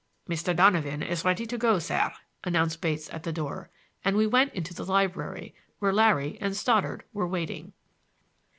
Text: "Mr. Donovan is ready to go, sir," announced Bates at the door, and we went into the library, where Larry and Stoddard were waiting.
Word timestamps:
"Mr. 0.27 0.55
Donovan 0.55 1.03
is 1.03 1.23
ready 1.23 1.45
to 1.45 1.59
go, 1.59 1.77
sir," 1.77 2.11
announced 2.43 2.81
Bates 2.81 3.07
at 3.13 3.21
the 3.21 3.31
door, 3.31 3.69
and 4.03 4.17
we 4.17 4.25
went 4.25 4.51
into 4.55 4.73
the 4.73 4.83
library, 4.83 5.53
where 5.77 5.93
Larry 5.93 6.39
and 6.41 6.57
Stoddard 6.57 7.03
were 7.13 7.27
waiting. 7.27 7.71